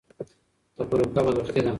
[0.77, 1.69] تفرقه بدبختي ده.